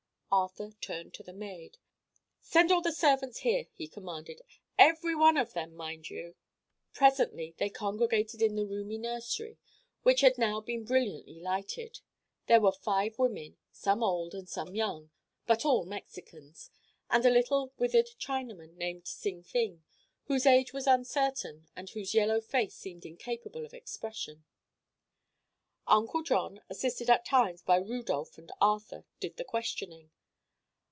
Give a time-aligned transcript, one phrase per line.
[0.33, 1.77] Arthur turned to the maid.
[2.39, 4.41] "Send all the servants here," he commanded.
[4.77, 6.35] "Every one of them, mind you!"
[6.93, 9.57] Presently they congregated in the roomy nursery,
[10.03, 11.99] which had now been brilliantly lighted.
[12.47, 15.11] There were five women—some old and some young,
[15.47, 19.83] but all Mexicans—and a little withered Chinaman named Sing Fing,
[20.27, 24.45] whose age was uncertain and whose yellow face seemed incapable of expression.
[25.87, 30.09] Uncle John, assisted at times by Rudolph and Arthur, did the questioning.